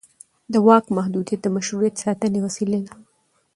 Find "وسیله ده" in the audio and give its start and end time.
2.45-2.93